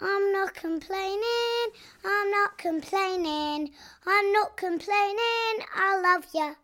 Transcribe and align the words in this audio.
I'm 0.00 0.32
not 0.32 0.54
complaining, 0.54 1.66
I'm 2.04 2.30
not 2.30 2.56
complaining, 2.56 3.72
I'm 4.06 4.32
not 4.32 4.56
complaining, 4.56 5.66
I 5.74 6.00
love 6.00 6.24
ya. 6.32 6.54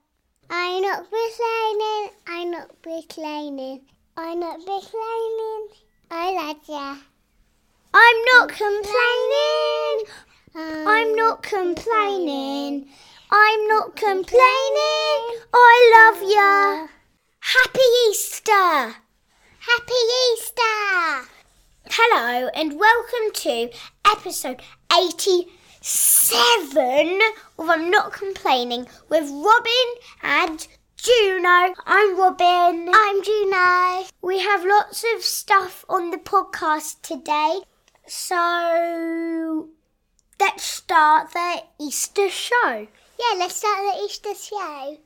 I'm 0.49 0.83
not 0.83 1.10
complaining, 1.10 2.10
I'm 2.28 2.50
not 2.52 2.81
complaining, 2.81 3.81
I'm 4.17 4.39
not 4.39 4.58
complaining, 4.65 5.68
I 6.12 6.31
love 6.33 6.60
ya. 6.68 6.97
I'm 7.92 8.25
not 8.32 8.50
complaining, 8.50 10.07
I'm 10.87 11.16
not 11.16 11.43
complaining, 11.43 12.87
I'm 13.32 13.66
not 13.66 13.96
complaining, 13.96 15.21
I 15.53 15.77
love 15.96 16.23
ya. 16.23 16.87
Happy 17.41 17.89
Easter! 18.09 18.95
Happy 19.59 20.01
Easter! 20.30 21.34
Hello 21.96 22.48
and 22.56 22.76
welcome 22.76 23.30
to 23.34 23.70
episode 24.04 24.60
87 24.92 27.20
of 27.56 27.70
I'm 27.70 27.88
Not 27.88 28.12
Complaining 28.12 28.88
with 29.09 29.30
Robin 29.30 29.95
and 30.20 30.66
Juno. 30.96 31.72
I'm 31.86 32.19
Robin. 32.19 32.91
I'm 32.92 33.22
Juno. 33.22 34.06
We 34.22 34.41
have 34.41 34.64
lots 34.64 35.05
of 35.14 35.22
stuff 35.22 35.84
on 35.88 36.10
the 36.10 36.16
podcast 36.16 37.00
today. 37.02 37.60
So 38.08 39.69
let's 40.41 40.64
start 40.64 41.33
the 41.33 41.62
Easter 41.80 42.28
show. 42.28 42.88
Yeah, 43.20 43.38
let's 43.38 43.55
start 43.55 43.95
the 43.95 44.02
Easter 44.05 44.34
show. 44.34 44.97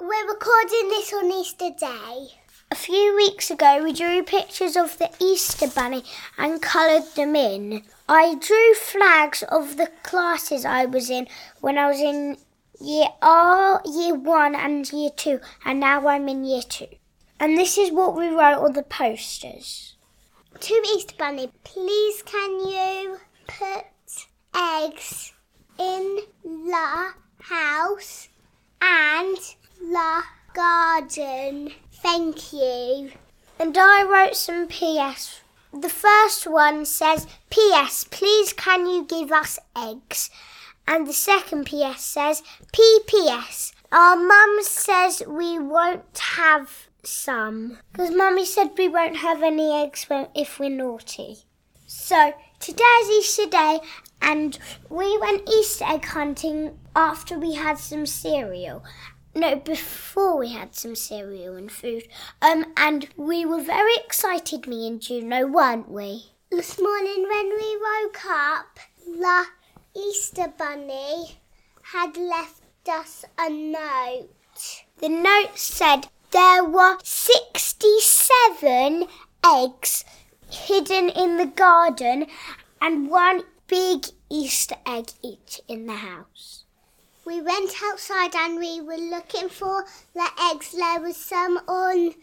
We're 0.00 0.28
recording 0.28 0.88
this 0.88 1.12
on 1.12 1.30
Easter 1.30 1.70
Day. 1.78 2.40
A 2.68 2.74
few 2.74 3.14
weeks 3.14 3.48
ago, 3.48 3.80
we 3.84 3.92
drew 3.92 4.24
pictures 4.24 4.76
of 4.76 4.98
the 4.98 5.08
Easter 5.20 5.68
Bunny 5.68 6.02
and 6.36 6.60
coloured 6.60 7.04
them 7.14 7.36
in. 7.36 7.84
I 8.08 8.34
drew 8.34 8.74
flags 8.74 9.44
of 9.44 9.76
the 9.76 9.88
classes 10.02 10.64
I 10.64 10.84
was 10.84 11.08
in 11.08 11.28
when 11.60 11.78
I 11.78 11.86
was 11.86 12.00
in 12.00 12.38
year 12.80 13.06
R, 13.22 13.80
year 13.84 14.14
one, 14.14 14.56
and 14.56 14.92
year 14.92 15.10
two, 15.10 15.40
and 15.64 15.78
now 15.78 16.08
I'm 16.08 16.28
in 16.28 16.44
year 16.44 16.62
two. 16.62 16.88
And 17.38 17.56
this 17.56 17.78
is 17.78 17.92
what 17.92 18.16
we 18.16 18.28
wrote 18.28 18.64
on 18.64 18.72
the 18.72 18.82
posters. 18.82 19.94
To 20.58 20.74
Easter 20.74 21.14
Bunny, 21.16 21.52
please 21.62 22.22
can 22.24 22.50
you 22.66 23.18
put 23.46 23.84
eggs 24.56 25.32
in 25.78 26.18
the 26.42 27.12
house 27.42 28.28
and 28.80 29.36
the 29.80 30.22
garden? 30.56 31.70
Thank 31.92 32.50
you. 32.50 33.10
And 33.58 33.76
I 33.78 34.02
wrote 34.02 34.34
some 34.34 34.66
PS. 34.68 35.40
The 35.70 35.90
first 35.90 36.46
one 36.46 36.86
says, 36.86 37.26
PS, 37.50 38.04
please 38.04 38.54
can 38.54 38.86
you 38.86 39.04
give 39.04 39.30
us 39.32 39.58
eggs? 39.76 40.30
And 40.88 41.06
the 41.06 41.12
second 41.12 41.66
PS 41.66 42.00
says, 42.00 42.42
PPS, 42.72 43.74
our 43.92 44.16
mum 44.16 44.58
says 44.62 45.22
we 45.28 45.58
won't 45.58 46.18
have 46.18 46.88
some. 47.02 47.78
Because 47.92 48.10
mummy 48.10 48.46
said 48.46 48.70
we 48.78 48.88
won't 48.88 49.16
have 49.16 49.42
any 49.42 49.70
eggs 49.72 50.06
if 50.34 50.58
we're 50.58 50.70
naughty. 50.70 51.36
So 51.86 52.32
today's 52.60 53.10
Easter 53.18 53.46
Day, 53.46 53.80
and 54.22 54.58
we 54.88 55.18
went 55.18 55.48
Easter 55.48 55.84
egg 55.84 56.06
hunting 56.06 56.78
after 56.94 57.38
we 57.38 57.54
had 57.54 57.78
some 57.78 58.06
cereal. 58.06 58.82
No, 59.36 59.54
before 59.54 60.36
we 60.38 60.52
had 60.52 60.74
some 60.74 60.96
cereal 60.96 61.56
and 61.56 61.70
food. 61.70 62.08
Um, 62.40 62.72
and 62.74 63.06
we 63.18 63.44
were 63.44 63.60
very 63.60 63.92
excited, 64.02 64.66
me 64.66 64.86
and 64.86 64.98
Juno, 64.98 65.46
weren't 65.46 65.90
we? 65.90 66.30
This 66.50 66.80
morning 66.80 67.26
when 67.28 67.50
we 67.50 67.76
woke 67.76 68.24
up, 68.26 68.78
the 69.04 69.44
Easter 69.94 70.50
Bunny 70.56 71.38
had 71.82 72.16
left 72.16 72.62
us 72.88 73.26
a 73.38 73.50
note. 73.50 74.30
The 75.00 75.10
note 75.10 75.58
said 75.58 76.08
there 76.30 76.64
were 76.64 76.96
67 77.04 79.06
eggs 79.44 80.06
hidden 80.48 81.10
in 81.10 81.36
the 81.36 81.52
garden 81.54 82.28
and 82.80 83.10
one 83.10 83.42
big 83.66 84.06
Easter 84.30 84.76
egg 84.86 85.10
each 85.22 85.60
in 85.68 85.84
the 85.84 85.96
house. 85.96 86.64
We 87.26 87.40
went 87.40 87.72
outside 87.82 88.36
and 88.36 88.56
we 88.56 88.80
were 88.80 88.96
looking 88.96 89.48
for 89.48 89.84
the 90.14 90.28
eggs. 90.48 90.70
There 90.70 91.00
was 91.00 91.16
some 91.16 91.58
on 91.66 92.14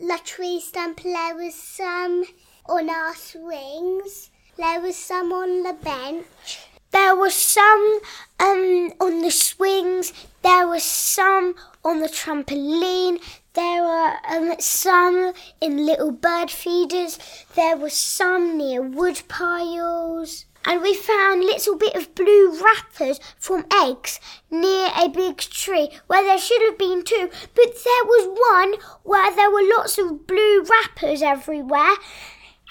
the 0.00 0.18
tree 0.24 0.58
stump, 0.58 1.00
there 1.04 1.36
was 1.36 1.54
some 1.54 2.24
on 2.66 2.90
our 2.90 3.14
swings, 3.14 4.30
there 4.56 4.80
was 4.80 4.96
some 4.96 5.32
on 5.32 5.62
the 5.62 5.74
bench. 5.74 6.58
There 6.90 7.14
was 7.14 7.34
some 7.36 8.00
um, 8.40 8.92
on 9.00 9.20
the 9.20 9.30
swings, 9.30 10.12
there 10.42 10.66
was 10.66 10.82
some 10.82 11.54
on 11.84 12.00
the 12.00 12.08
trampoline, 12.08 13.22
there 13.54 13.84
were 13.84 14.14
um, 14.28 14.56
some 14.58 15.34
in 15.60 15.86
little 15.86 16.10
bird 16.10 16.50
feeders, 16.50 17.16
there 17.54 17.76
was 17.76 17.92
some 17.92 18.58
near 18.58 18.82
wood 18.82 19.22
piles. 19.28 20.46
And 20.64 20.80
we 20.80 20.94
found 20.94 21.42
little 21.42 21.76
bit 21.76 21.94
of 21.94 22.14
blue 22.14 22.58
wrappers 22.60 23.18
from 23.38 23.66
eggs 23.72 24.20
near 24.50 24.90
a 24.96 25.08
big 25.08 25.38
tree 25.38 25.90
where 26.06 26.22
there 26.22 26.38
should 26.38 26.62
have 26.62 26.78
been 26.78 27.02
two, 27.04 27.30
but 27.54 27.84
there 27.84 28.04
was 28.04 28.38
one 28.50 28.74
where 29.02 29.34
there 29.34 29.50
were 29.50 29.76
lots 29.76 29.98
of 29.98 30.26
blue 30.26 30.64
wrappers 30.64 31.22
everywhere, 31.22 31.94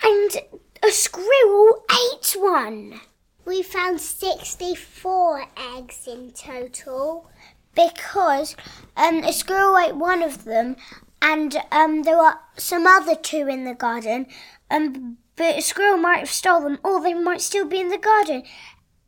and 0.04 0.42
a 0.84 0.92
squirrel 0.92 1.86
ate 2.14 2.36
one. 2.38 3.02
We 3.46 3.64
found 3.64 4.00
64 4.00 5.48
eggs 5.76 6.08
in 6.08 6.32
total 6.32 7.30
because 7.76 8.56
um, 8.96 9.24
a 9.24 9.34
squirrel 9.34 9.78
ate 9.78 9.96
one 9.96 10.22
of 10.22 10.46
them, 10.46 10.76
and 11.22 11.58
um, 11.72 12.04
there 12.04 12.18
were 12.18 12.36
some 12.58 12.88
other 12.88 13.16
two 13.16 13.48
in 13.48 13.66
the 13.66 13.74
garden. 13.74 14.28
Um, 14.70 15.18
but 15.36 15.58
a 15.58 15.62
squirrel 15.62 15.98
might 15.98 16.20
have 16.20 16.30
stolen 16.30 16.74
them, 16.74 16.82
or 16.84 17.02
they 17.02 17.14
might 17.14 17.42
still 17.42 17.66
be 17.66 17.80
in 17.80 17.90
the 17.90 17.98
garden, 17.98 18.44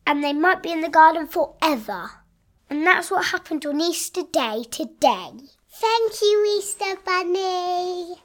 and 0.05 0.23
they 0.23 0.33
might 0.33 0.63
be 0.63 0.71
in 0.71 0.81
the 0.81 0.89
garden 0.89 1.27
forever. 1.27 2.23
And 2.69 2.85
that's 2.85 3.11
what 3.11 3.27
happened 3.27 3.65
on 3.65 3.79
Easter 3.79 4.23
Day 4.31 4.63
today. 4.69 5.31
Thank 5.69 6.21
you, 6.21 6.57
Easter 6.57 6.95
Bunny. 7.05 8.22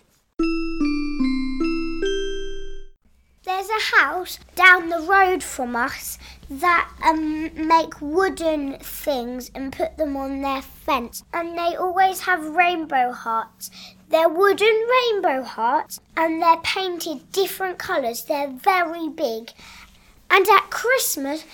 There's 3.59 3.71
a 3.71 3.97
house 3.97 4.39
down 4.55 4.89
the 4.89 5.01
road 5.01 5.43
from 5.43 5.75
us 5.75 6.17
that 6.49 6.89
um, 7.03 7.51
make 7.67 8.01
wooden 8.01 8.79
things 8.79 9.51
and 9.53 9.73
put 9.73 9.97
them 9.97 10.17
on 10.17 10.43
their 10.43 10.63
fence, 10.63 11.25
and 11.33 11.59
they 11.59 11.75
always 11.75 12.21
have 12.21 12.55
rainbow 12.55 13.11
hearts. 13.11 13.73
They're 14.11 14.29
wooden 14.29 14.87
rainbow 14.89 15.43
hearts, 15.43 15.99
and 16.17 16.41
they're 16.41 16.59
painted 16.59 17.33
different 17.33 17.81
colours. 17.81 18.23
They're 18.23 18.49
very 18.49 19.09
big, 19.09 19.51
and 20.31 20.47
at 20.47 20.71
Christmas 20.71 21.45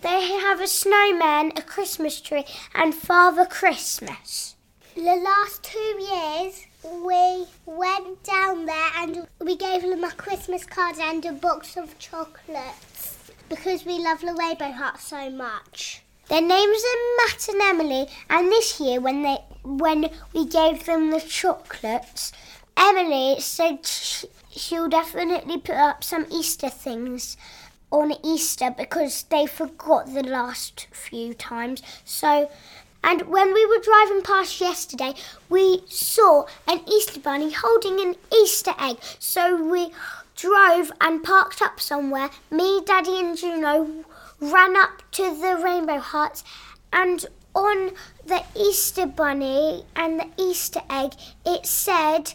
they 0.00 0.32
have 0.32 0.60
a 0.60 0.66
snowman, 0.66 1.52
a 1.56 1.62
Christmas 1.62 2.20
tree, 2.20 2.46
and 2.74 2.92
Father 2.92 3.46
Christmas. 3.46 4.56
The 4.96 5.02
last 5.02 5.62
two 5.62 5.78
years, 5.78 6.66
we 6.84 7.46
went 7.66 8.22
down 8.22 8.66
there 8.66 8.90
and 8.96 9.26
we 9.40 9.56
gave 9.56 9.82
them 9.82 10.04
a 10.04 10.10
Christmas 10.12 10.64
card 10.64 10.96
and 10.98 11.24
a 11.24 11.32
box 11.32 11.76
of 11.76 11.98
chocolates 11.98 13.18
because 13.48 13.86
we 13.86 13.98
love 13.98 14.20
the 14.20 14.34
rainbow 14.34 14.70
heart 14.70 15.00
so 15.00 15.30
much. 15.30 16.02
Their 16.28 16.40
names 16.40 16.82
are 16.82 17.16
Matt 17.26 17.48
and 17.48 17.60
Emily, 17.62 18.06
and 18.30 18.48
this 18.48 18.80
year 18.80 19.00
when 19.00 19.22
they 19.22 19.38
when 19.62 20.10
we 20.34 20.46
gave 20.46 20.84
them 20.84 21.10
the 21.10 21.20
chocolates, 21.20 22.32
Emily 22.76 23.40
said 23.40 23.86
she'll 24.50 24.88
definitely 24.88 25.58
put 25.58 25.76
up 25.76 26.04
some 26.04 26.26
Easter 26.30 26.68
things 26.68 27.36
on 27.90 28.12
Easter 28.24 28.74
because 28.76 29.22
they 29.24 29.46
forgot 29.46 30.12
the 30.12 30.22
last 30.22 30.86
few 30.90 31.32
times. 31.32 31.82
So 32.04 32.50
and 33.04 33.22
when 33.28 33.52
we 33.52 33.66
were 33.66 33.78
driving 33.78 34.22
past 34.22 34.60
yesterday, 34.60 35.14
we 35.48 35.82
saw 35.86 36.46
an 36.66 36.80
Easter 36.88 37.20
bunny 37.20 37.52
holding 37.52 38.00
an 38.00 38.16
Easter 38.34 38.72
egg. 38.80 38.96
So 39.18 39.62
we 39.62 39.92
drove 40.34 40.90
and 41.00 41.22
parked 41.22 41.62
up 41.62 41.78
somewhere. 41.80 42.30
Me, 42.50 42.80
Daddy, 42.84 43.18
and 43.20 43.36
Juno 43.36 44.04
ran 44.40 44.76
up 44.76 45.02
to 45.12 45.38
the 45.38 45.60
rainbow 45.62 45.98
hearts, 45.98 46.42
and 46.92 47.26
on 47.54 47.92
the 48.26 48.42
Easter 48.56 49.06
bunny 49.06 49.84
and 49.94 50.18
the 50.18 50.28
Easter 50.36 50.80
egg, 50.90 51.12
it 51.46 51.66
said 51.66 52.34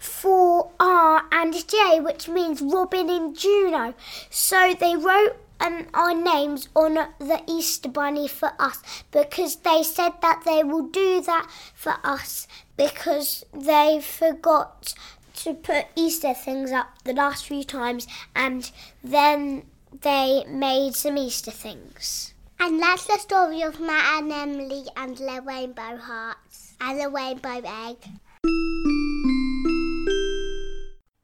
for 0.00 0.70
R 0.80 1.24
and 1.30 1.54
J, 1.68 2.00
which 2.00 2.28
means 2.28 2.60
Robin 2.60 3.08
and 3.08 3.36
Juno. 3.36 3.94
So 4.28 4.74
they 4.78 4.96
wrote 4.96 5.36
um, 5.60 5.86
our 5.94 6.14
names 6.14 6.68
on 6.74 6.94
the 6.94 7.42
Easter 7.46 7.88
Bunny 7.88 8.28
for 8.28 8.52
us 8.58 8.82
because 9.10 9.56
they 9.56 9.82
said 9.82 10.12
that 10.22 10.42
they 10.44 10.64
will 10.64 10.88
do 10.88 11.20
that 11.22 11.48
for 11.74 11.96
us 12.02 12.48
because 12.76 13.44
they 13.52 14.00
forgot 14.00 14.94
to 15.34 15.54
put 15.54 15.86
Easter 15.96 16.34
things 16.34 16.70
up 16.70 16.88
the 17.04 17.12
last 17.12 17.46
few 17.46 17.64
times, 17.64 18.06
and 18.34 18.70
then 19.02 19.64
they 20.02 20.44
made 20.48 20.94
some 20.94 21.16
Easter 21.16 21.50
things. 21.50 22.34
And 22.58 22.80
that's 22.80 23.06
the 23.06 23.18
story 23.18 23.62
of 23.62 23.80
Matt 23.80 24.22
and 24.22 24.32
Emily 24.32 24.84
and 24.96 25.16
their 25.16 25.40
rainbow 25.40 25.96
hearts 25.96 26.74
and 26.80 27.00
the 27.00 27.08
rainbow 27.08 27.62
egg. 27.64 27.96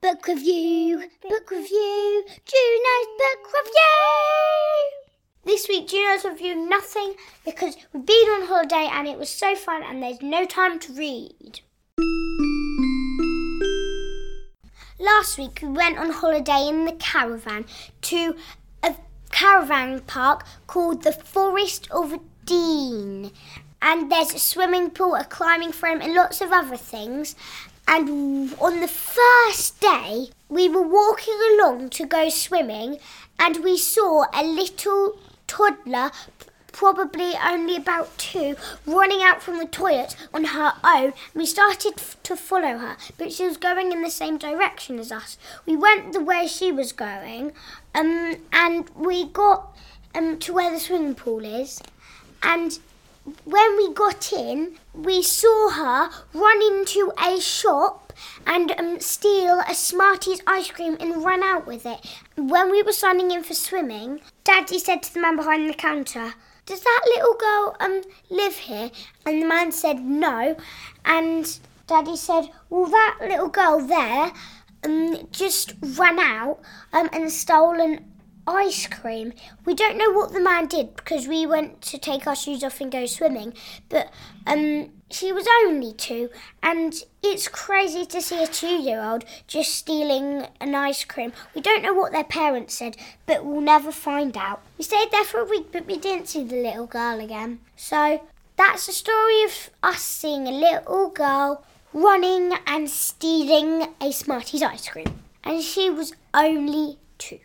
Book 0.07 0.27
review, 0.27 1.03
book 1.21 1.51
review, 1.51 2.23
Juno's 2.45 3.07
book 3.17 3.53
review. 3.53 4.91
This 5.43 5.67
week, 5.67 5.89
Juno's 5.89 6.23
reviewing 6.23 6.69
nothing 6.69 7.15
because 7.43 7.75
we've 7.91 8.05
been 8.05 8.29
on 8.29 8.47
holiday 8.47 8.87
and 8.89 9.05
it 9.05 9.19
was 9.19 9.27
so 9.27 9.53
fun 9.53 9.83
and 9.83 10.01
there's 10.01 10.21
no 10.21 10.45
time 10.45 10.79
to 10.79 10.93
read. 10.93 11.59
Last 14.97 15.37
week, 15.37 15.59
we 15.61 15.67
went 15.67 15.97
on 15.97 16.11
holiday 16.11 16.69
in 16.69 16.85
the 16.85 16.93
caravan 16.93 17.65
to 18.03 18.37
a 18.83 18.95
caravan 19.31 19.99
park 19.99 20.45
called 20.67 21.03
the 21.03 21.11
Forest 21.11 21.89
of 21.91 22.17
Dean. 22.45 23.31
And 23.81 24.09
there's 24.09 24.33
a 24.33 24.39
swimming 24.39 24.91
pool, 24.91 25.15
a 25.15 25.25
climbing 25.25 25.73
frame, 25.73 25.99
and 25.99 26.13
lots 26.13 26.39
of 26.39 26.53
other 26.53 26.77
things. 26.77 27.35
And 27.87 28.53
on 28.59 28.81
the 28.81 28.87
first 28.87 29.79
day, 29.79 30.29
we 30.49 30.67
were 30.67 30.85
walking 30.85 31.39
along 31.53 31.89
to 31.91 32.05
go 32.05 32.27
swimming, 32.27 32.99
and 33.39 33.63
we 33.63 33.77
saw 33.77 34.25
a 34.33 34.43
little 34.43 35.17
toddler, 35.47 36.11
probably 36.73 37.33
only 37.43 37.77
about 37.77 38.17
two, 38.17 38.55
running 38.85 39.23
out 39.23 39.41
from 39.41 39.57
the 39.57 39.65
toilet 39.65 40.15
on 40.33 40.43
her 40.45 40.73
own. 40.83 41.13
We 41.33 41.45
started 41.45 41.93
f- 41.97 42.21
to 42.23 42.35
follow 42.35 42.77
her, 42.77 42.97
but 43.17 43.31
she 43.31 43.45
was 43.45 43.57
going 43.57 43.91
in 43.93 44.01
the 44.01 44.11
same 44.11 44.37
direction 44.37 44.99
as 44.99 45.11
us. 45.11 45.37
We 45.65 45.77
went 45.77 46.11
the 46.11 46.21
way 46.21 46.45
she 46.45 46.71
was 46.73 46.91
going, 46.91 47.53
um, 47.95 48.35
and 48.51 48.89
we 48.95 49.25
got 49.25 49.75
um, 50.13 50.37
to 50.39 50.53
where 50.53 50.71
the 50.71 50.79
swimming 50.79 51.15
pool 51.15 51.43
is, 51.45 51.81
and 52.43 52.77
when 53.43 53.75
we 53.75 53.93
got 53.93 54.31
in, 54.31 54.77
we 54.93 55.21
saw 55.21 55.69
her 55.69 56.09
run 56.33 56.61
into 56.61 57.11
a 57.21 57.41
shop 57.41 58.13
and 58.45 58.71
um, 58.77 59.01
steal 59.01 59.59
a 59.67 59.75
Smarties 59.75 60.41
ice 60.47 60.71
cream 60.71 60.95
and 60.99 61.23
run 61.23 61.43
out 61.43 61.67
with 61.67 61.85
it. 61.85 61.99
When 62.37 62.71
we 62.71 62.81
were 62.83 62.93
signing 62.93 63.31
in 63.31 63.43
for 63.43 63.53
swimming, 63.53 64.21
Daddy 64.45 64.79
said 64.79 65.03
to 65.03 65.13
the 65.13 65.19
man 65.19 65.35
behind 65.35 65.69
the 65.69 65.73
counter, 65.73 66.35
Does 66.65 66.79
that 66.79 67.01
little 67.05 67.35
girl 67.35 67.75
um 67.81 68.01
live 68.29 68.55
here? 68.55 68.91
And 69.25 69.41
the 69.41 69.47
man 69.47 69.73
said 69.73 69.99
no. 69.99 70.55
And 71.03 71.59
Daddy 71.85 72.15
said, 72.15 72.49
Well, 72.69 72.85
that 72.85 73.17
little 73.21 73.49
girl 73.49 73.81
there 73.85 74.31
um, 74.85 75.27
just 75.31 75.73
ran 75.81 76.19
out 76.19 76.59
um, 76.93 77.09
and 77.11 77.29
stole 77.29 77.81
an 77.81 78.05
ice 78.47 78.87
cream. 78.87 79.33
We 79.65 79.75
don't 79.75 79.97
know 79.97 80.11
what 80.11 80.31
the 80.31 80.39
man 80.39 80.67
did 80.67 80.95
because 80.95 81.27
we 81.27 81.45
went 81.45 81.81
to 81.83 81.97
take 81.97 82.25
our 82.25 82.35
shoes 82.35 82.63
off 82.63 82.79
and 82.79 82.91
go 82.91 83.05
swimming, 83.05 83.53
but 83.89 84.09
um, 84.45 84.89
she 85.11 85.33
was 85.33 85.45
only 85.63 85.93
two, 85.93 86.29
and 86.63 86.93
it's 87.21 87.47
crazy 87.47 88.05
to 88.05 88.21
see 88.21 88.41
a 88.41 88.47
two-year-old 88.47 89.25
just 89.47 89.75
stealing 89.75 90.47
an 90.61 90.75
ice 90.75 91.03
cream. 91.03 91.33
We 91.53 91.61
don't 91.61 91.83
know 91.83 91.93
what 91.93 92.13
their 92.13 92.23
parents 92.23 92.75
said, 92.75 92.95
but 93.25 93.45
we'll 93.45 93.61
never 93.61 93.91
find 93.91 94.35
out. 94.37 94.61
We 94.77 94.85
stayed 94.85 95.11
there 95.11 95.25
for 95.25 95.41
a 95.41 95.45
week, 95.45 95.71
but 95.71 95.85
we 95.85 95.97
didn't 95.97 96.29
see 96.29 96.43
the 96.43 96.63
little 96.63 96.87
girl 96.87 97.19
again. 97.19 97.59
So 97.75 98.25
that's 98.55 98.87
the 98.87 98.93
story 98.93 99.43
of 99.43 99.69
us 99.83 100.01
seeing 100.01 100.47
a 100.47 100.51
little 100.51 101.09
girl 101.09 101.63
running 101.93 102.53
and 102.65 102.89
stealing 102.89 103.93
a 104.01 104.11
Smarties 104.11 104.63
ice 104.63 104.87
cream, 104.87 105.19
and 105.43 105.61
she 105.61 105.89
was 105.89 106.13
only 106.33 106.97
two. 107.17 107.39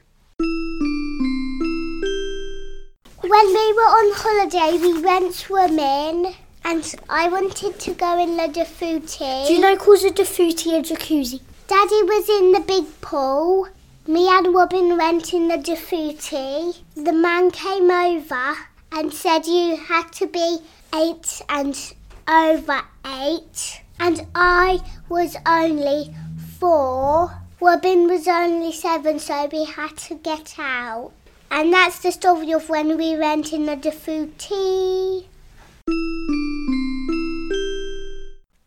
When 3.22 3.46
we 3.46 3.72
were 3.74 3.82
on 3.82 4.12
holiday, 4.16 4.78
we 4.78 5.00
went 5.00 5.32
swimming 5.32 6.34
and 6.64 6.94
I 7.08 7.28
wanted 7.28 7.78
to 7.78 7.94
go 7.94 8.19
in 8.19 8.36
the 8.36 8.48
Dafutti. 8.48 9.46
Do 9.46 9.54
you 9.54 9.60
know 9.60 9.76
calls 9.76 10.02
a 10.02 10.10
Dafutti 10.10 10.76
a 10.76 10.82
jacuzzi? 10.82 11.40
Daddy 11.69 12.02
was 12.02 12.28
in 12.28 12.50
the 12.50 12.64
big 12.66 13.00
pool. 13.00 13.69
Me 14.08 14.28
and 14.28 14.52
Robin 14.52 14.96
went 14.96 15.32
in 15.32 15.46
the 15.46 15.56
Dafutti. 15.56 16.76
The 16.96 17.12
man 17.12 17.52
came 17.52 17.92
over 17.92 18.54
and 18.90 19.14
said 19.14 19.46
you 19.46 19.76
had 19.76 20.10
to 20.14 20.26
be 20.26 20.58
eight 20.92 21.42
and 21.48 21.94
over 22.26 22.80
eight. 23.06 23.82
And 24.00 24.26
I 24.34 24.80
was 25.08 25.36
only 25.46 26.12
four. 26.58 27.30
Robin 27.60 28.08
was 28.08 28.26
only 28.26 28.72
seven, 28.72 29.20
so 29.20 29.48
we 29.52 29.64
had 29.64 29.96
to 30.08 30.16
get 30.16 30.56
out. 30.58 31.12
And 31.54 31.70
that's 31.70 31.99
the 31.99 32.10
story 32.12 32.50
of 32.52 32.70
when 32.70 32.96
we 32.96 33.14
went 33.14 33.52
in 33.52 33.66
the 33.66 33.76
Dafutti. 33.76 35.26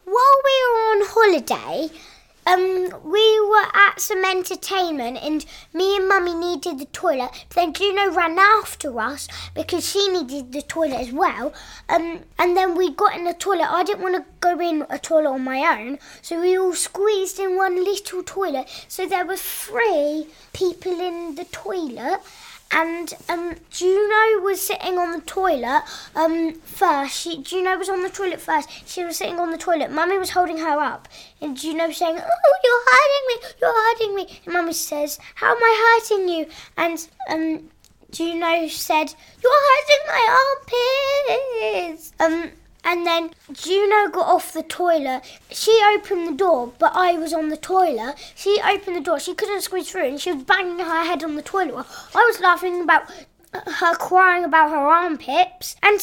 While 0.03 0.37
we 0.45 0.55
were 0.61 0.85
on 0.91 1.01
holiday, 1.07 1.89
um, 2.45 3.01
we 3.03 3.39
were 3.49 3.65
at 3.73 3.99
some 3.99 4.23
entertainment 4.23 5.17
and 5.23 5.43
me 5.73 5.97
and 5.97 6.07
Mummy 6.07 6.35
needed 6.35 6.77
the 6.77 6.85
toilet. 6.85 7.31
But 7.49 7.55
then 7.55 7.73
Juno 7.73 8.11
ran 8.11 8.37
after 8.37 8.99
us 8.99 9.27
because 9.55 9.89
she 9.89 10.07
needed 10.07 10.51
the 10.51 10.61
toilet 10.61 11.07
as 11.07 11.11
well. 11.11 11.55
Um, 11.89 12.19
and 12.37 12.55
then 12.55 12.75
we 12.75 12.93
got 12.93 13.17
in 13.17 13.23
the 13.23 13.33
toilet. 13.33 13.67
I 13.67 13.83
didn't 13.83 14.03
want 14.03 14.15
to 14.17 14.25
go 14.41 14.59
in 14.59 14.85
a 14.91 14.99
toilet 14.99 15.31
on 15.31 15.43
my 15.43 15.75
own, 15.75 15.97
so 16.21 16.39
we 16.39 16.55
all 16.55 16.75
squeezed 16.75 17.39
in 17.39 17.55
one 17.55 17.83
little 17.83 18.21
toilet. 18.21 18.69
So 18.87 19.07
there 19.07 19.25
were 19.25 19.37
three 19.37 20.27
people 20.53 20.99
in 20.99 21.33
the 21.33 21.45
toilet 21.45 22.21
and 22.71 23.13
um, 23.29 23.55
Juno 23.69 24.41
was 24.41 24.61
sitting 24.61 24.97
on 24.97 25.11
the 25.11 25.21
toilet 25.21 25.83
um, 26.15 26.53
first. 26.61 27.15
She, 27.15 27.41
Juno 27.41 27.77
was 27.77 27.89
on 27.89 28.03
the 28.03 28.09
toilet 28.09 28.41
first. 28.41 28.69
She 28.85 29.03
was 29.03 29.17
sitting 29.17 29.39
on 29.39 29.51
the 29.51 29.57
toilet. 29.57 29.91
Mummy 29.91 30.17
was 30.17 30.31
holding 30.31 30.57
her 30.57 30.79
up, 30.79 31.07
and 31.41 31.55
Juno 31.55 31.87
was 31.87 31.97
saying, 31.97 32.17
"Oh, 32.17 32.53
you're 32.63 32.85
hurting 32.91 33.25
me! 33.27 33.35
You're 33.61 33.73
hurting 33.73 34.15
me!" 34.15 34.41
And 34.45 34.53
Mummy 34.53 34.73
says, 34.73 35.19
"How 35.35 35.55
am 35.55 35.61
I 35.61 35.99
hurting 36.09 36.27
you?" 36.27 36.47
And 36.77 37.07
um, 37.29 37.69
Juno 38.11 38.67
said, 38.67 39.13
"You're 39.43 39.63
hurting 39.69 40.03
my 40.07 40.23
armpits." 41.79 42.13
Um, 42.19 42.51
and 42.85 43.05
then 43.05 43.31
Juno 43.51 44.09
got 44.09 44.27
off 44.27 44.53
the 44.53 44.63
toilet. 44.63 45.23
She 45.49 45.81
opened 45.93 46.27
the 46.27 46.37
door, 46.37 46.71
but 46.77 46.91
I 46.95 47.13
was 47.13 47.33
on 47.33 47.49
the 47.49 47.57
toilet. 47.57 48.15
She 48.35 48.61
opened 48.63 48.95
the 48.95 49.01
door. 49.01 49.19
She 49.19 49.33
couldn't 49.33 49.61
squeeze 49.61 49.91
through, 49.91 50.05
and 50.05 50.21
she 50.21 50.31
was 50.31 50.43
banging 50.43 50.79
her 50.79 51.03
head 51.03 51.23
on 51.23 51.35
the 51.35 51.41
toilet. 51.41 51.85
I 52.13 52.23
was 52.31 52.39
laughing 52.39 52.81
about 52.81 53.09
her 53.53 53.95
crying 53.95 54.43
about 54.43 54.69
her 54.69 54.77
armpits, 54.77 55.75
and 55.81 55.99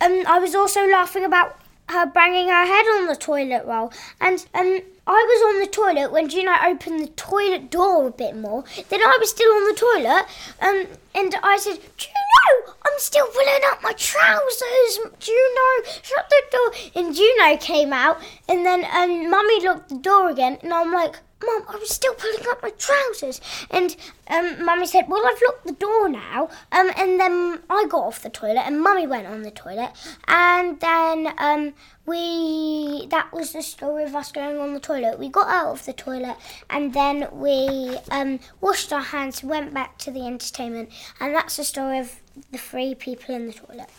um, 0.00 0.24
I 0.26 0.38
was 0.38 0.54
also 0.54 0.86
laughing 0.88 1.24
about 1.24 1.56
her 1.92 2.06
banging 2.06 2.48
her 2.48 2.66
head 2.66 2.86
on 2.96 3.06
the 3.06 3.16
toilet 3.16 3.64
roll. 3.66 3.92
And 4.20 4.44
um, 4.54 4.80
I 5.06 5.26
was 5.28 5.54
on 5.54 5.60
the 5.60 5.66
toilet 5.66 6.12
when 6.12 6.28
Juno 6.28 6.52
opened 6.64 7.00
the 7.00 7.08
toilet 7.08 7.70
door 7.70 8.06
a 8.06 8.10
bit 8.10 8.36
more. 8.36 8.64
Then 8.88 9.00
I 9.00 9.16
was 9.20 9.30
still 9.30 9.50
on 9.52 9.64
the 9.64 9.74
toilet, 9.74 10.26
um, 10.60 10.86
and 11.14 11.34
I 11.42 11.56
said, 11.56 11.78
Juno, 11.96 12.74
I'm 12.84 12.98
still 12.98 13.26
pulling 13.26 13.62
up 13.70 13.82
my 13.82 13.92
trousers. 13.92 14.98
Juno, 15.18 15.88
shut 16.02 16.30
the 16.30 16.42
door. 16.50 16.72
And 16.94 17.14
Juno 17.14 17.56
came 17.56 17.92
out, 17.92 18.20
and 18.48 18.64
then 18.64 18.84
um, 18.94 19.28
Mummy 19.28 19.66
locked 19.66 19.88
the 19.88 19.98
door 19.98 20.30
again, 20.30 20.58
and 20.62 20.72
I'm 20.72 20.92
like, 20.92 21.16
Mum, 21.44 21.64
I 21.68 21.76
was 21.76 21.90
still 21.90 22.14
pulling 22.14 22.46
up 22.48 22.62
my 22.62 22.70
trousers. 22.70 23.40
And 23.70 23.96
um, 24.28 24.64
Mummy 24.64 24.86
said, 24.86 25.06
Well, 25.08 25.22
I've 25.26 25.42
locked 25.46 25.66
the 25.66 25.72
door 25.72 26.08
now. 26.08 26.48
Um, 26.70 26.90
and 26.96 27.18
then 27.20 27.60
I 27.68 27.86
got 27.88 28.04
off 28.04 28.22
the 28.22 28.30
toilet, 28.30 28.62
and 28.66 28.80
Mummy 28.80 29.06
went 29.06 29.26
on 29.26 29.42
the 29.42 29.50
toilet. 29.50 29.92
And 30.28 30.80
then 30.80 31.32
um, 31.38 31.74
we, 32.06 33.06
that 33.10 33.32
was 33.32 33.52
the 33.52 33.62
story 33.62 34.04
of 34.04 34.14
us 34.14 34.32
going 34.32 34.58
on 34.58 34.74
the 34.74 34.80
toilet. 34.80 35.18
We 35.18 35.28
got 35.28 35.48
out 35.48 35.72
of 35.72 35.84
the 35.84 35.92
toilet, 35.92 36.36
and 36.70 36.92
then 36.94 37.28
we 37.32 37.98
um, 38.10 38.40
washed 38.60 38.92
our 38.92 39.02
hands, 39.02 39.42
went 39.42 39.74
back 39.74 39.98
to 39.98 40.10
the 40.10 40.26
entertainment. 40.26 40.90
And 41.20 41.34
that's 41.34 41.56
the 41.56 41.64
story 41.64 41.98
of 41.98 42.20
the 42.50 42.58
three 42.58 42.94
people 42.94 43.34
in 43.34 43.46
the 43.46 43.52
toilet. 43.52 43.90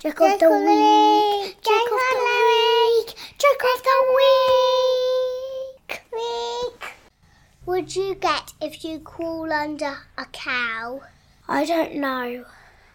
Joke 0.00 0.20
of 0.22 0.40
the 0.40 0.48
week. 0.48 1.56
Joke 1.62 1.92
of 1.92 2.00
the 2.10 2.24
week. 2.48 3.14
Joke 3.36 3.64
of 3.64 3.82
the 3.82 3.98
week. 4.16 5.90
Week. 6.10 6.82
Would 7.80 7.96
you 7.96 8.14
get 8.14 8.52
if 8.60 8.84
you 8.84 8.98
crawl 8.98 9.50
under 9.50 9.96
a 10.18 10.26
cow? 10.26 11.00
I 11.48 11.64
don't 11.64 11.94
know. 11.94 12.44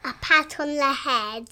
A 0.04 0.14
pat 0.22 0.60
on 0.60 0.76
the 0.76 0.94
head. 0.94 1.50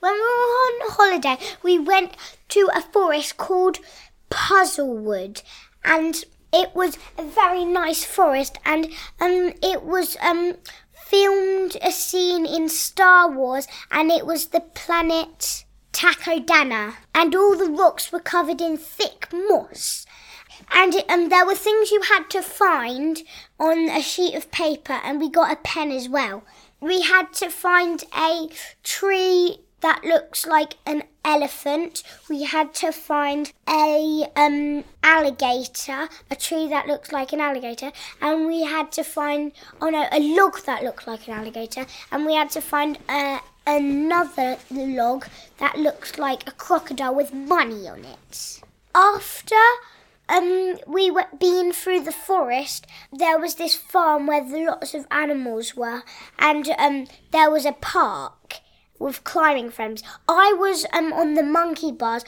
When 0.00 0.14
we 0.14 0.18
were 0.18 0.56
on 0.66 0.90
holiday, 0.90 1.38
we 1.62 1.78
went 1.78 2.16
to 2.48 2.68
a 2.74 2.82
forest 2.82 3.36
called 3.36 3.78
Puzzlewood, 4.28 5.44
and 5.84 6.24
it 6.52 6.74
was 6.74 6.98
a 7.16 7.22
very 7.22 7.64
nice 7.64 8.02
forest, 8.02 8.58
and 8.64 8.86
um, 9.20 9.52
it 9.62 9.84
was 9.84 10.16
um 10.20 10.56
filmed 11.04 11.76
a 11.82 11.92
scene 11.92 12.44
in 12.44 12.68
Star 12.68 13.30
Wars 13.30 13.68
and 13.92 14.10
it 14.10 14.26
was 14.26 14.48
the 14.48 14.58
planet 14.58 15.65
Takodana 15.96 16.96
and 17.14 17.34
all 17.34 17.56
the 17.56 17.70
rocks 17.70 18.12
were 18.12 18.20
covered 18.20 18.60
in 18.60 18.76
thick 18.76 19.28
moss. 19.32 20.04
And 20.70 20.94
um, 21.08 21.30
there 21.30 21.46
were 21.46 21.54
things 21.54 21.90
you 21.90 22.02
had 22.02 22.28
to 22.30 22.42
find 22.42 23.22
on 23.58 23.88
a 23.88 24.02
sheet 24.02 24.34
of 24.34 24.50
paper, 24.50 25.00
and 25.02 25.18
we 25.18 25.30
got 25.30 25.50
a 25.50 25.56
pen 25.56 25.90
as 25.90 26.06
well. 26.06 26.44
We 26.80 27.00
had 27.00 27.32
to 27.34 27.48
find 27.48 28.04
a 28.14 28.50
tree 28.82 29.60
that 29.80 30.04
looks 30.04 30.46
like 30.46 30.74
an 30.84 31.04
elephant. 31.24 32.02
We 32.28 32.42
had 32.42 32.74
to 32.74 32.92
find 32.92 33.50
a 33.66 34.26
um, 34.36 34.84
alligator, 35.02 36.10
a 36.30 36.36
tree 36.36 36.68
that 36.68 36.86
looks 36.86 37.10
like 37.10 37.32
an 37.32 37.40
alligator, 37.40 37.90
and 38.20 38.46
we 38.46 38.64
had 38.64 38.92
to 38.92 39.02
find 39.02 39.52
oh 39.80 39.88
no, 39.88 40.08
a 40.12 40.20
log 40.20 40.60
that 40.66 40.82
looked 40.82 41.06
like 41.06 41.26
an 41.26 41.32
alligator, 41.32 41.86
and 42.12 42.26
we 42.26 42.34
had 42.34 42.50
to 42.50 42.60
find 42.60 42.98
a 43.08 43.40
another 43.66 44.58
log 44.70 45.26
that 45.58 45.78
looks 45.78 46.18
like 46.18 46.46
a 46.46 46.52
crocodile 46.52 47.14
with 47.14 47.32
money 47.32 47.88
on 47.88 48.04
it. 48.04 48.60
After 48.94 49.56
um, 50.28 50.78
we 50.86 51.10
were 51.10 51.26
been 51.38 51.72
through 51.72 52.00
the 52.00 52.12
forest, 52.12 52.86
there 53.12 53.38
was 53.38 53.56
this 53.56 53.76
farm 53.76 54.26
where 54.26 54.42
lots 54.42 54.94
of 54.94 55.06
animals 55.10 55.76
were, 55.76 56.02
and 56.38 56.68
um, 56.78 57.06
there 57.32 57.50
was 57.50 57.64
a 57.64 57.72
park 57.72 58.60
with 58.98 59.24
climbing 59.24 59.70
frames. 59.70 60.02
I 60.28 60.54
was 60.58 60.86
um 60.92 61.12
on 61.12 61.34
the 61.34 61.42
monkey 61.42 61.92
bars, 61.92 62.24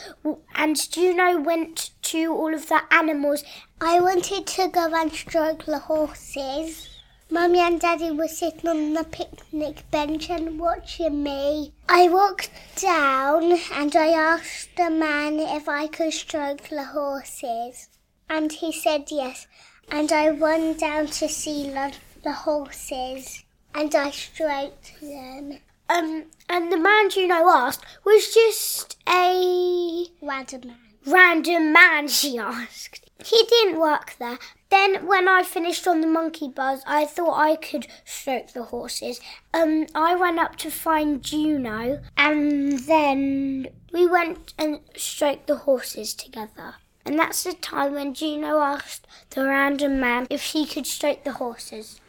and 0.54 0.90
Juno 0.90 1.40
went 1.40 1.90
to 2.02 2.32
all 2.32 2.54
of 2.54 2.68
the 2.68 2.82
animals. 2.92 3.42
I 3.80 4.00
wanted 4.00 4.46
to 4.46 4.68
go 4.68 4.92
and 4.94 5.12
stroke 5.12 5.64
the 5.64 5.78
horses. 5.78 6.97
Mummy 7.30 7.58
and 7.58 7.78
Daddy 7.78 8.10
were 8.10 8.26
sitting 8.26 8.70
on 8.70 8.94
the 8.94 9.04
picnic 9.04 9.90
bench 9.90 10.30
and 10.30 10.58
watching 10.58 11.22
me. 11.22 11.74
I 11.86 12.08
walked 12.08 12.50
down 12.76 13.58
and 13.70 13.94
I 13.94 14.08
asked 14.08 14.70
the 14.76 14.88
man 14.88 15.38
if 15.38 15.68
I 15.68 15.88
could 15.88 16.14
stroke 16.14 16.68
the 16.68 16.84
horses. 16.84 17.90
And 18.30 18.50
he 18.50 18.72
said 18.72 19.10
yes. 19.10 19.46
And 19.90 20.10
I 20.10 20.30
went 20.30 20.80
down 20.80 21.08
to 21.08 21.28
see 21.28 21.68
the, 21.68 21.92
the 22.22 22.32
horses 22.32 23.44
and 23.74 23.94
I 23.94 24.10
stroked 24.10 24.98
them. 25.00 25.58
Um, 25.90 26.24
and 26.48 26.72
the 26.72 26.78
man 26.78 27.10
Juno 27.10 27.48
asked 27.50 27.84
was 28.06 28.32
just 28.32 28.96
a 29.06 30.06
random 30.22 30.68
man. 30.68 30.78
Random 31.06 31.72
man, 31.74 32.08
she 32.08 32.38
asked. 32.38 33.07
He 33.24 33.42
didn't 33.48 33.80
work 33.80 34.14
there. 34.20 34.38
Then, 34.70 35.06
when 35.06 35.28
I 35.28 35.42
finished 35.42 35.88
on 35.88 36.00
the 36.00 36.06
monkey 36.06 36.48
bars, 36.48 36.82
I 36.86 37.04
thought 37.04 37.36
I 37.36 37.56
could 37.56 37.88
stroke 38.04 38.52
the 38.52 38.64
horses. 38.64 39.20
Um, 39.52 39.86
I 39.94 40.14
ran 40.14 40.38
up 40.38 40.56
to 40.56 40.70
find 40.70 41.22
Juno, 41.22 42.00
and 42.16 42.78
then 42.80 43.68
we 43.92 44.06
went 44.06 44.54
and 44.56 44.80
stroked 44.96 45.48
the 45.48 45.56
horses 45.56 46.14
together. 46.14 46.76
And 47.04 47.18
that's 47.18 47.42
the 47.42 47.54
time 47.54 47.94
when 47.94 48.14
Juno 48.14 48.60
asked 48.60 49.06
the 49.30 49.44
random 49.46 49.98
man 49.98 50.26
if 50.30 50.42
he 50.52 50.64
could 50.64 50.86
stroke 50.86 51.24
the 51.24 51.32
horses. 51.32 52.00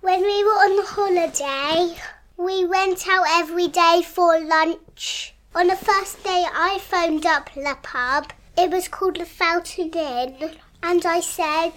When 0.00 0.20
we 0.20 0.44
were 0.44 0.50
on 0.50 0.84
holiday, 0.86 1.98
we 2.36 2.64
went 2.64 3.08
out 3.08 3.26
every 3.28 3.68
day 3.68 4.02
for 4.04 4.38
lunch. 4.38 5.34
On 5.58 5.66
the 5.66 5.74
first 5.74 6.22
day, 6.22 6.46
I 6.54 6.78
phoned 6.78 7.26
up 7.26 7.50
the 7.52 7.76
pub. 7.82 8.32
It 8.56 8.70
was 8.70 8.86
called 8.86 9.16
the 9.16 9.26
Fountain 9.26 9.90
Inn, 9.90 10.56
and 10.84 11.04
I 11.04 11.18
said, 11.18 11.72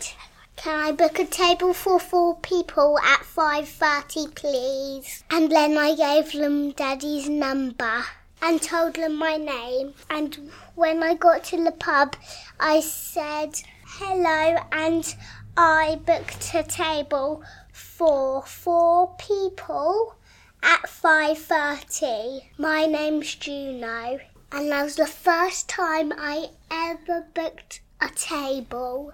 "Can 0.55 0.79
I 0.79 0.91
book 0.91 1.17
a 1.17 1.25
table 1.25 1.73
for 1.73 1.99
four 1.99 2.35
people 2.35 2.99
at 2.99 3.25
5:30, 3.25 4.27
please?" 4.35 5.23
And 5.31 5.51
then 5.51 5.79
I 5.79 5.95
gave 5.95 6.31
them 6.31 6.73
Daddy's 6.73 7.27
number 7.27 8.05
and 8.39 8.61
told 8.61 8.97
them 8.97 9.15
my 9.15 9.37
name. 9.37 9.95
And 10.11 10.51
when 10.75 11.01
I 11.01 11.15
got 11.15 11.43
to 11.45 11.63
the 11.63 11.71
pub, 11.71 12.15
I 12.59 12.81
said 12.81 13.63
hello, 13.97 14.59
and 14.71 15.15
I 15.57 15.99
booked 16.05 16.53
a 16.53 16.61
table 16.61 17.41
for 17.73 18.43
four 18.43 19.15
people 19.17 20.17
at 20.63 20.83
5.30. 20.83 22.43
My 22.57 22.85
name's 22.85 23.35
Juno 23.35 24.19
and 24.53 24.69
that 24.69 24.83
was 24.83 24.95
the 24.97 25.07
first 25.07 25.69
time 25.69 26.11
I 26.17 26.49
ever 26.69 27.25
booked 27.33 27.81
a 28.01 28.09
table. 28.09 29.13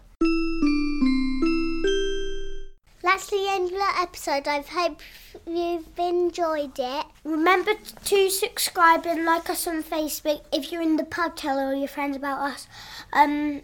That's 3.03 3.29
the 3.29 3.45
end 3.47 3.65
of 3.65 3.77
the 3.77 3.93
episode. 3.99 4.47
I 4.47 4.61
hope 4.61 4.99
you've 5.45 5.87
enjoyed 5.97 6.77
it. 6.79 7.05
Remember 7.23 7.73
to 8.05 8.29
subscribe 8.29 9.05
and 9.05 9.25
like 9.25 9.49
us 9.49 9.67
on 9.67 9.83
Facebook. 9.83 10.41
If 10.51 10.71
you're 10.71 10.81
in 10.81 10.97
the 10.97 11.03
pub, 11.03 11.35
tell 11.35 11.59
all 11.59 11.75
your 11.75 11.87
friends 11.87 12.17
about 12.17 12.39
us. 12.39 12.67
Um, 13.13 13.61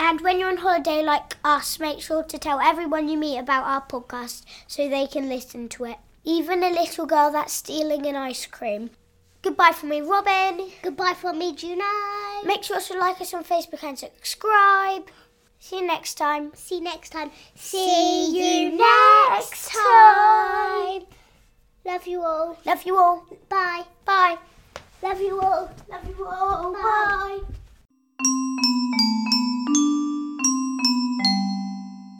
and 0.00 0.20
when 0.22 0.40
you're 0.40 0.48
on 0.48 0.56
holiday 0.56 1.02
like 1.02 1.36
us, 1.44 1.78
make 1.78 2.00
sure 2.00 2.24
to 2.24 2.38
tell 2.38 2.58
everyone 2.58 3.08
you 3.08 3.18
meet 3.18 3.38
about 3.38 3.64
our 3.64 3.86
podcast 3.86 4.44
so 4.66 4.88
they 4.88 5.06
can 5.06 5.28
listen 5.28 5.68
to 5.68 5.84
it 5.84 5.98
even 6.24 6.62
a 6.62 6.70
little 6.70 7.06
girl 7.06 7.30
that's 7.30 7.52
stealing 7.52 8.06
an 8.06 8.16
ice 8.16 8.46
cream. 8.46 8.90
Goodbye 9.42 9.72
from 9.72 9.88
me, 9.88 10.00
Robin. 10.00 10.70
Goodbye 10.82 11.14
from 11.20 11.38
me, 11.38 11.54
Juno. 11.54 11.84
Make 12.44 12.62
sure 12.62 12.80
to 12.80 12.98
like 12.98 13.20
us 13.20 13.34
on 13.34 13.44
Facebook 13.44 13.82
and 13.82 13.98
subscribe. 13.98 15.08
See 15.58 15.78
you 15.78 15.86
next 15.86 16.14
time. 16.14 16.52
See 16.54 16.76
you 16.76 16.80
next 16.80 17.10
time. 17.10 17.30
See, 17.54 17.86
See 17.86 18.66
you 18.66 18.76
next 18.76 19.70
time. 19.72 21.02
Love 21.84 22.06
you 22.06 22.22
all. 22.22 22.56
Love 22.64 22.84
you 22.84 22.96
all. 22.96 23.26
Bye. 23.48 23.82
Bye. 24.04 24.38
Love 25.02 25.20
you 25.20 25.40
all. 25.40 25.70
Love 25.90 26.08
you 26.08 26.26
all. 26.26 26.72
Bye. 26.72 27.40
Bye. 28.18 29.28